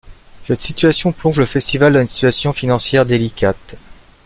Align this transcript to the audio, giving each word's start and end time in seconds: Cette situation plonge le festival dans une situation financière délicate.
Cette 0.41 0.61
situation 0.61 1.11
plonge 1.11 1.37
le 1.37 1.45
festival 1.45 1.93
dans 1.93 2.01
une 2.01 2.07
situation 2.07 2.53
financière 2.53 3.05
délicate. 3.05 3.75